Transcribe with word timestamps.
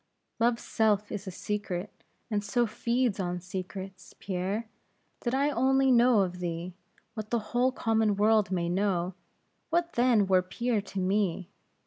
Love's 0.39 0.63
self 0.63 1.11
is 1.11 1.27
a 1.27 1.29
secret, 1.29 1.91
and 2.31 2.43
so 2.43 2.65
feeds 2.65 3.19
on 3.19 3.39
secrets, 3.39 4.15
Pierre. 4.17 4.67
Did 5.19 5.35
I 5.35 5.51
only 5.51 5.91
know 5.91 6.21
of 6.21 6.39
thee, 6.39 6.73
what 7.13 7.29
the 7.29 7.37
whole 7.53 7.71
common 7.71 8.15
world 8.15 8.49
may 8.49 8.67
know 8.67 9.13
what 9.69 9.93
then 9.93 10.25
were 10.25 10.41
Pierre 10.41 10.81
to 10.81 10.99
me? 10.99 11.51